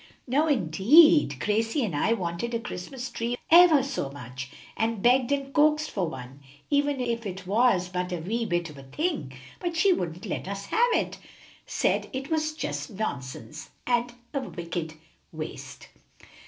[0.25, 1.35] "No, indeed!
[1.39, 6.07] Gracie and I wanted a Christmas tree ever so much, and begged and coaxed for
[6.09, 6.39] one,
[6.71, 10.47] even if it was but a wee bit of a thing; but she wouldn't let
[10.47, 11.19] us have it,
[11.67, 14.95] said it was just nonsense and a wicked
[15.31, 15.89] waste."